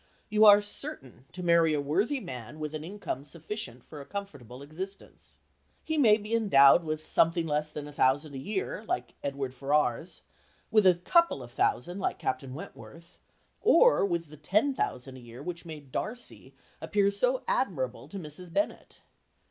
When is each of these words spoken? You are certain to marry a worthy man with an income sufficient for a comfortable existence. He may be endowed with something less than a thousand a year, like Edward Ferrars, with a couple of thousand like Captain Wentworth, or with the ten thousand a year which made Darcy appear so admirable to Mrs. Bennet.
You 0.31 0.45
are 0.45 0.61
certain 0.63 1.25
to 1.31 1.43
marry 1.43 1.75
a 1.75 1.79
worthy 1.79 2.19
man 2.19 2.59
with 2.59 2.73
an 2.73 2.83
income 2.83 3.23
sufficient 3.23 3.83
for 3.83 4.01
a 4.01 4.05
comfortable 4.07 4.63
existence. 4.63 5.37
He 5.83 5.95
may 5.95 6.17
be 6.17 6.33
endowed 6.33 6.83
with 6.83 7.03
something 7.03 7.45
less 7.45 7.69
than 7.71 7.87
a 7.87 7.91
thousand 7.93 8.33
a 8.33 8.39
year, 8.39 8.83
like 8.85 9.13
Edward 9.21 9.53
Ferrars, 9.53 10.23
with 10.71 10.87
a 10.87 10.95
couple 10.95 11.43
of 11.43 11.51
thousand 11.51 11.99
like 11.99 12.17
Captain 12.17 12.55
Wentworth, 12.55 13.19
or 13.61 14.03
with 14.03 14.29
the 14.29 14.37
ten 14.37 14.73
thousand 14.73 15.17
a 15.17 15.21
year 15.21 15.43
which 15.43 15.65
made 15.65 15.91
Darcy 15.91 16.55
appear 16.81 17.11
so 17.11 17.43
admirable 17.47 18.07
to 18.07 18.17
Mrs. 18.17 18.51
Bennet. 18.51 19.01